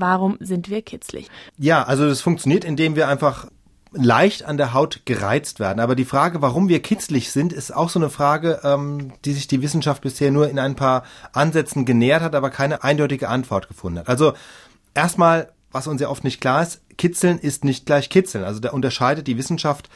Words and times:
warum 0.00 0.36
sind 0.40 0.70
wir 0.70 0.82
kitzlig? 0.82 1.28
Ja, 1.58 1.82
also 1.82 2.06
das 2.06 2.20
funktioniert, 2.20 2.64
indem 2.64 2.96
wir 2.96 3.08
einfach 3.08 3.48
leicht 3.92 4.44
an 4.44 4.56
der 4.56 4.74
Haut 4.74 5.02
gereizt 5.04 5.60
werden. 5.60 5.80
Aber 5.80 5.94
die 5.94 6.04
Frage, 6.04 6.42
warum 6.42 6.68
wir 6.68 6.80
kitzlig 6.80 7.32
sind, 7.32 7.52
ist 7.52 7.74
auch 7.74 7.88
so 7.88 7.98
eine 7.98 8.10
Frage, 8.10 8.60
ähm, 8.62 9.12
die 9.24 9.32
sich 9.32 9.46
die 9.46 9.62
Wissenschaft 9.62 10.02
bisher 10.02 10.30
nur 10.30 10.48
in 10.48 10.58
ein 10.58 10.74
paar 10.74 11.04
Ansätzen 11.32 11.84
genähert 11.84 12.22
hat, 12.22 12.34
aber 12.34 12.50
keine 12.50 12.84
eindeutige 12.84 13.28
Antwort 13.28 13.68
gefunden 13.68 14.00
hat. 14.00 14.08
Also 14.08 14.34
erstmal, 14.94 15.52
was 15.72 15.86
uns 15.86 16.00
ja 16.00 16.08
oft 16.08 16.24
nicht 16.24 16.40
klar 16.40 16.62
ist, 16.62 16.82
Kitzeln 16.96 17.38
ist 17.38 17.64
nicht 17.64 17.86
gleich 17.86 18.10
Kitzeln. 18.10 18.44
Also 18.44 18.60
da 18.60 18.70
unterscheidet 18.70 19.26
die 19.26 19.38
Wissenschaft 19.38 19.88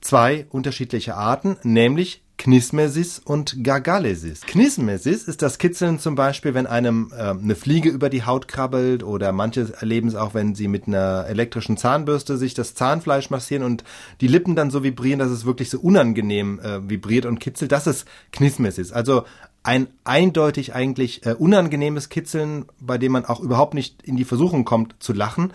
zwei 0.00 0.46
unterschiedliche 0.50 1.16
Arten, 1.16 1.56
nämlich 1.62 2.22
Knismesis 2.40 3.18
und 3.18 3.62
Gargalesis. 3.62 4.40
Knismesis 4.40 5.24
ist 5.24 5.42
das 5.42 5.58
Kitzeln 5.58 5.98
zum 5.98 6.14
Beispiel, 6.14 6.54
wenn 6.54 6.66
einem 6.66 7.12
äh, 7.14 7.32
eine 7.32 7.54
Fliege 7.54 7.90
über 7.90 8.08
die 8.08 8.24
Haut 8.24 8.48
krabbelt 8.48 9.02
oder 9.02 9.30
manche 9.32 9.70
erleben 9.78 10.08
es 10.08 10.14
auch, 10.14 10.32
wenn 10.32 10.54
sie 10.54 10.66
mit 10.66 10.88
einer 10.88 11.26
elektrischen 11.28 11.76
Zahnbürste 11.76 12.38
sich 12.38 12.54
das 12.54 12.74
Zahnfleisch 12.74 13.28
massieren 13.28 13.62
und 13.62 13.84
die 14.22 14.26
Lippen 14.26 14.56
dann 14.56 14.70
so 14.70 14.82
vibrieren, 14.82 15.18
dass 15.18 15.28
es 15.28 15.44
wirklich 15.44 15.68
so 15.68 15.80
unangenehm 15.80 16.58
äh, 16.60 16.88
vibriert 16.88 17.26
und 17.26 17.40
kitzelt. 17.40 17.72
Das 17.72 17.86
ist 17.86 18.06
Knismesis. 18.32 18.90
Also 18.90 19.24
ein 19.62 19.88
eindeutig 20.04 20.74
eigentlich 20.74 21.26
äh, 21.26 21.34
unangenehmes 21.34 22.08
Kitzeln, 22.08 22.64
bei 22.80 22.96
dem 22.96 23.12
man 23.12 23.26
auch 23.26 23.40
überhaupt 23.40 23.74
nicht 23.74 24.02
in 24.02 24.16
die 24.16 24.24
Versuchung 24.24 24.64
kommt 24.64 24.94
zu 24.98 25.12
lachen. 25.12 25.52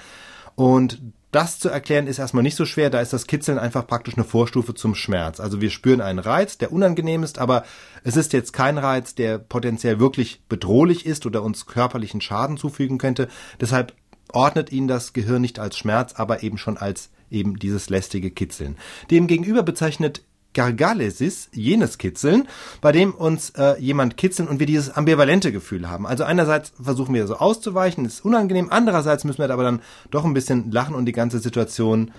Und 0.54 1.02
das 1.36 1.60
zu 1.60 1.68
erklären 1.68 2.08
ist 2.08 2.18
erstmal 2.18 2.44
nicht 2.44 2.56
so 2.56 2.66
schwer, 2.66 2.90
da 2.90 3.02
ist 3.02 3.12
das 3.12 3.28
Kitzeln 3.28 3.60
einfach 3.60 3.86
praktisch 3.86 4.16
eine 4.16 4.24
Vorstufe 4.24 4.74
zum 4.74 4.96
Schmerz. 4.96 5.42
Also 5.42 5.60
wir 5.60 5.70
spüren 5.70 6.00
einen 6.00 6.20
Reiz, 6.20 6.58
der 6.58 6.72
unangenehm 6.72 7.24
ist, 7.24 7.40
aber 7.40 7.66
es 8.06 8.16
ist 8.16 8.32
jetzt 8.32 8.54
kein 8.54 8.78
Reiz, 8.78 9.16
der 9.16 9.38
potenziell 9.38 10.00
wirklich 10.00 10.44
bedrohlich 10.48 11.06
ist 11.06 11.26
oder 11.26 11.44
uns 11.44 11.66
körperlichen 11.66 12.22
Schaden 12.22 12.56
zufügen 12.56 12.98
könnte. 12.98 13.28
Deshalb 13.60 13.94
ordnet 14.32 14.72
ihn 14.72 14.88
das 14.88 15.12
Gehirn 15.12 15.42
nicht 15.42 15.60
als 15.60 15.78
Schmerz, 15.78 16.14
aber 16.14 16.42
eben 16.42 16.58
schon 16.58 16.78
als 16.78 17.10
eben 17.30 17.60
dieses 17.60 17.90
lästige 17.90 18.32
Kitzeln. 18.32 18.78
Demgegenüber 19.12 19.62
bezeichnet 19.62 20.24
Gargalesis, 20.56 21.50
jenes 21.54 22.00
Kitzeln, 22.00 22.48
bei 22.82 22.92
dem 22.92 23.14
uns 23.14 23.52
äh, 23.52 23.80
jemand 23.80 24.18
kitzeln 24.18 24.48
und 24.48 24.60
wir 24.60 24.66
dieses 24.66 24.90
ambivalente 24.90 25.52
Gefühl 25.52 25.88
haben. 25.88 26.08
Also 26.08 26.24
einerseits 26.24 26.74
versuchen 26.82 27.14
wir 27.14 27.28
so 27.28 27.36
auszuweichen, 27.36 28.06
ist 28.06 28.26
unangenehm, 28.26 28.70
andererseits 28.72 29.24
müssen 29.24 29.38
wir 29.38 29.52
aber 29.52 29.64
dann 29.64 29.82
doch 30.10 30.26
ein 30.26 30.34
bisschen 30.34 30.72
lachen 30.72 30.96
und 30.96 31.06
die 31.06 31.12
ganze 31.12 31.38
Situation 31.40 32.12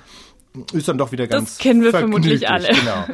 ist 0.73 0.87
dann 0.87 0.99
doch 0.99 1.11
wieder 1.11 1.27
ganz 1.27 1.57
Das 1.57 1.59
kennen 1.59 1.83
wir 1.83 1.91
vermutlich 1.91 2.49
alle. 2.49 2.69
Genau. 2.69 3.07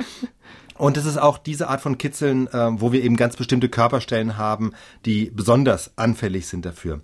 Und 0.76 0.96
es 0.96 1.06
ist 1.06 1.16
auch 1.16 1.38
diese 1.38 1.68
Art 1.68 1.80
von 1.80 1.96
Kitzeln, 1.96 2.48
äh, 2.48 2.80
wo 2.80 2.92
wir 2.92 3.04
eben 3.04 3.16
ganz 3.16 3.36
bestimmte 3.36 3.68
Körperstellen 3.68 4.36
haben, 4.36 4.72
die 5.04 5.30
besonders 5.30 5.92
anfällig 5.96 6.48
sind 6.48 6.64
dafür. 6.64 7.00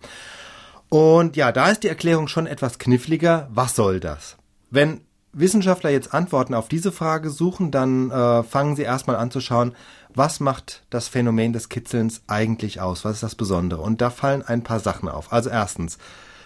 Und 0.88 1.36
ja, 1.36 1.52
da 1.52 1.70
ist 1.70 1.84
die 1.84 1.88
Erklärung 1.88 2.28
schon 2.28 2.46
etwas 2.46 2.78
kniffliger. 2.78 3.48
Was 3.52 3.76
soll 3.76 4.00
das? 4.00 4.36
Wenn 4.70 5.02
Wissenschaftler 5.40 5.90
jetzt 5.90 6.14
Antworten 6.14 6.54
auf 6.54 6.68
diese 6.68 6.92
Frage 6.92 7.30
suchen, 7.30 7.70
dann 7.70 8.10
äh, 8.10 8.42
fangen 8.42 8.76
sie 8.76 8.82
erstmal 8.82 9.16
an 9.16 9.30
zu 9.30 9.40
schauen, 9.40 9.74
was 10.14 10.40
macht 10.40 10.82
das 10.90 11.08
Phänomen 11.08 11.52
des 11.52 11.68
Kitzelns 11.68 12.22
eigentlich 12.26 12.80
aus? 12.80 13.04
Was 13.04 13.14
ist 13.14 13.22
das 13.22 13.34
Besondere? 13.34 13.80
Und 13.80 14.00
da 14.00 14.10
fallen 14.10 14.42
ein 14.42 14.62
paar 14.62 14.80
Sachen 14.80 15.08
auf. 15.08 15.32
Also 15.32 15.50
erstens, 15.50 15.98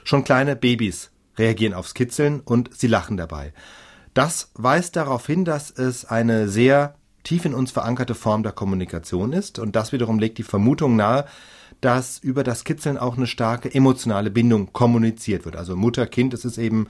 schon 0.04 0.24
kleine 0.24 0.56
Babys 0.56 1.10
reagieren 1.38 1.74
aufs 1.74 1.94
Kitzeln 1.94 2.40
und 2.40 2.70
sie 2.76 2.88
lachen 2.88 3.16
dabei. 3.16 3.52
Das 4.14 4.50
weist 4.54 4.96
darauf 4.96 5.26
hin, 5.26 5.44
dass 5.44 5.70
es 5.70 6.04
eine 6.04 6.48
sehr 6.48 6.94
tief 7.24 7.44
in 7.44 7.54
uns 7.54 7.70
verankerte 7.70 8.14
Form 8.14 8.42
der 8.42 8.52
Kommunikation 8.52 9.32
ist 9.32 9.58
und 9.58 9.76
das 9.76 9.92
wiederum 9.92 10.18
legt 10.18 10.38
die 10.38 10.42
Vermutung 10.42 10.96
nahe, 10.96 11.26
dass 11.80 12.18
über 12.18 12.44
das 12.44 12.64
Kitzeln 12.64 12.96
auch 12.98 13.16
eine 13.16 13.26
starke 13.26 13.74
emotionale 13.74 14.30
Bindung 14.30 14.72
kommuniziert 14.72 15.44
wird. 15.44 15.56
Also 15.56 15.74
Mutter-Kind, 15.76 16.32
es 16.32 16.44
ist 16.44 16.58
eben 16.58 16.86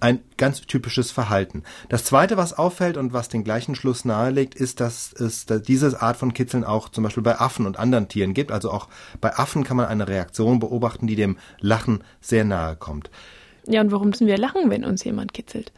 ein 0.00 0.20
ganz 0.36 0.62
typisches 0.62 1.10
Verhalten. 1.10 1.62
Das 1.88 2.04
zweite, 2.04 2.36
was 2.36 2.56
auffällt 2.56 2.96
und 2.96 3.12
was 3.12 3.28
den 3.28 3.44
gleichen 3.44 3.74
Schluss 3.74 4.04
nahelegt, 4.04 4.54
ist, 4.54 4.80
dass 4.80 5.12
es 5.12 5.46
diese 5.46 6.00
Art 6.00 6.16
von 6.16 6.32
Kitzeln 6.32 6.64
auch 6.64 6.88
zum 6.88 7.04
Beispiel 7.04 7.22
bei 7.22 7.38
Affen 7.38 7.66
und 7.66 7.78
anderen 7.78 8.08
Tieren 8.08 8.32
gibt. 8.32 8.50
Also 8.50 8.70
auch 8.70 8.88
bei 9.20 9.36
Affen 9.36 9.64
kann 9.64 9.76
man 9.76 9.86
eine 9.86 10.08
Reaktion 10.08 10.58
beobachten, 10.58 11.06
die 11.06 11.16
dem 11.16 11.36
Lachen 11.60 12.02
sehr 12.20 12.44
nahe 12.44 12.76
kommt. 12.76 13.10
Ja, 13.66 13.82
und 13.82 13.92
warum 13.92 14.08
müssen 14.08 14.26
wir 14.26 14.38
lachen, 14.38 14.70
wenn 14.70 14.84
uns 14.84 15.04
jemand 15.04 15.34
kitzelt? 15.34 15.72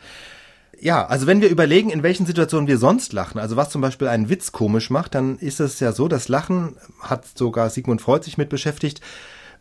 Ja, 0.82 1.06
also 1.06 1.28
wenn 1.28 1.40
wir 1.40 1.48
überlegen, 1.48 1.90
in 1.90 2.02
welchen 2.02 2.26
Situationen 2.26 2.66
wir 2.66 2.76
sonst 2.76 3.12
lachen, 3.12 3.38
also 3.38 3.54
was 3.54 3.70
zum 3.70 3.80
Beispiel 3.80 4.08
einen 4.08 4.28
Witz 4.28 4.50
komisch 4.50 4.90
macht, 4.90 5.14
dann 5.14 5.38
ist 5.38 5.60
es 5.60 5.78
ja 5.78 5.92
so, 5.92 6.08
das 6.08 6.26
Lachen 6.26 6.74
hat 7.00 7.24
sogar 7.38 7.70
Sigmund 7.70 8.02
Freud 8.02 8.24
sich 8.24 8.36
mit 8.36 8.48
beschäftigt, 8.48 9.00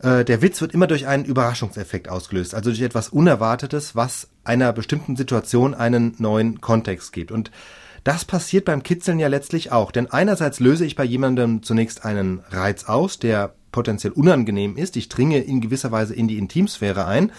äh, 0.00 0.24
der 0.24 0.42
Witz 0.42 0.60
wird 0.60 0.74
immer 0.74 0.88
durch 0.88 1.06
einen 1.06 1.24
Überraschungseffekt 1.24 2.08
ausgelöst, 2.08 2.56
also 2.56 2.70
durch 2.70 2.82
etwas 2.82 3.08
Unerwartetes, 3.08 3.94
was 3.94 4.30
einer 4.42 4.72
bestimmten 4.72 5.14
Situation 5.14 5.74
einen 5.74 6.16
neuen 6.18 6.60
Kontext 6.60 7.12
gibt. 7.12 7.30
Und 7.30 7.52
das 8.02 8.24
passiert 8.24 8.64
beim 8.64 8.82
Kitzeln 8.82 9.20
ja 9.20 9.28
letztlich 9.28 9.70
auch, 9.70 9.92
denn 9.92 10.10
einerseits 10.10 10.58
löse 10.58 10.84
ich 10.84 10.96
bei 10.96 11.04
jemandem 11.04 11.62
zunächst 11.62 12.04
einen 12.04 12.40
Reiz 12.50 12.86
aus, 12.86 13.20
der 13.20 13.54
potenziell 13.70 14.12
unangenehm 14.12 14.76
ist, 14.76 14.96
ich 14.96 15.08
dringe 15.08 15.38
in 15.38 15.60
gewisser 15.60 15.92
Weise 15.92 16.16
in 16.16 16.26
die 16.26 16.38
Intimsphäre 16.38 17.06
ein, 17.06 17.30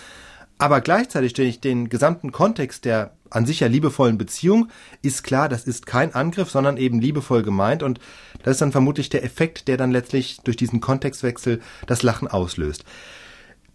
aber 0.64 0.80
gleichzeitig 0.80 1.38
ich 1.38 1.60
den 1.60 1.90
gesamten 1.90 2.32
Kontext 2.32 2.86
der 2.86 3.18
an 3.30 3.46
sich 3.46 3.60
ja 3.60 3.68
liebevollen 3.68 4.18
Beziehung, 4.18 4.70
ist 5.02 5.22
klar, 5.22 5.50
das 5.50 5.66
ist 5.66 5.86
kein 5.86 6.16
Angriff, 6.16 6.50
sondern 6.50 6.78
eben 6.78 7.02
liebevoll 7.02 7.44
gemeint 7.44 7.84
und 7.84 8.00
das 8.44 8.54
ist 8.54 8.62
dann 8.62 8.72
vermutlich 8.72 9.10
der 9.10 9.26
Effekt, 9.26 9.68
der 9.68 9.76
dann 9.76 9.92
letztlich 9.92 10.38
durch 10.46 10.56
diesen 10.56 10.80
Kontextwechsel 10.80 11.60
das 11.86 12.02
Lachen 12.02 12.30
auslöst. 12.30 12.86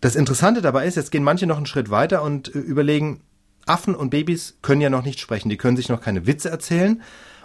Das 0.01 0.17
Interessante 0.17 0.63
dabei 0.63 0.87
ist, 0.87 0.95
jetzt 0.95 1.11
gehen 1.11 1.25
manche 1.25 1.47
noch 1.47 1.59
einen 1.59 1.67
Schritt 1.67 1.91
weiter 1.91 2.23
und 2.23 2.55
äh, 2.55 2.59
überlegen, 2.59 3.21
Affen 3.67 3.95
und 3.95 4.09
Babys 4.09 4.57
können 4.63 4.81
ja 4.81 4.89
noch 4.89 5.05
nicht 5.05 5.21
sprechen, 5.21 5.51
die 5.51 5.59
können 5.59 5.77
sich 5.77 5.91
noch 5.91 6.01
keine 6.01 6.27
Witze 6.27 6.49
erzählen. 6.49 7.03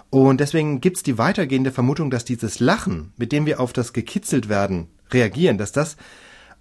Und 0.09 0.39
deswegen 0.39 0.79
gibt's 0.79 1.03
die 1.03 1.17
weitergehende 1.17 1.73
Vermutung, 1.73 2.11
dass 2.11 2.23
dieses 2.23 2.61
Lachen, 2.61 3.11
mit 3.17 3.33
dem 3.33 3.45
wir 3.45 3.59
auf 3.59 3.73
das 3.73 3.91
gekitzelt 3.91 4.47
werden, 4.47 4.87
reagieren, 5.11 5.57
dass 5.57 5.73
das 5.73 5.97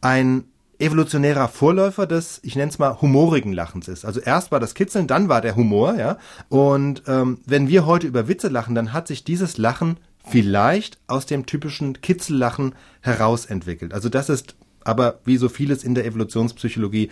ein 0.01 0.47
evolutionärer 0.83 1.49
Vorläufer 1.49 2.07
des, 2.07 2.41
ich 2.43 2.57
nenne 2.57 2.71
es 2.71 2.79
mal, 2.79 3.01
humorigen 3.01 3.53
Lachens 3.53 3.89
ist. 3.89 4.05
Also 4.05 4.21
erst 4.21 4.53
war 4.53 4.61
das 4.61 4.75
Kitzeln, 4.75 5.07
dann 5.07 5.29
war 5.29 5.41
der 5.41 5.57
Humor, 5.57 5.95
ja. 5.97 6.19
Und 6.49 7.03
ähm, 7.07 7.39
wenn 7.47 7.69
wir 7.69 7.87
heute 7.87 8.07
über 8.07 8.29
Witze 8.29 8.49
lachen, 8.49 8.75
dann 8.75 8.93
hat 8.93 9.09
sich 9.09 9.25
dieses 9.25 9.59
Lachen 9.59 9.97
vielleicht 10.27 10.99
aus 11.07 11.27
dem 11.27 11.47
typischen 11.47 12.01
Kitzellachen 12.01 12.75
herausentwickelt. 13.01 13.95
Also 13.95 14.09
das 14.09 14.29
ist 14.29 14.55
aber 14.85 15.21
wie 15.25 15.37
so 15.37 15.49
vieles 15.49 15.85
in 15.85 15.95
der 15.95 16.07
Evolutionspsychologie 16.07 17.11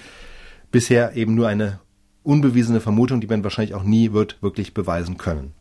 bisher 0.70 1.16
eben 1.16 1.34
nur 1.34 1.48
eine 1.48 1.80
unbewiesene 2.22 2.80
Vermutung, 2.80 3.20
die 3.20 3.26
man 3.26 3.44
wahrscheinlich 3.44 3.74
auch 3.74 3.82
nie 3.82 4.12
wird 4.12 4.42
wirklich 4.42 4.74
beweisen 4.74 5.16
können. 5.16 5.54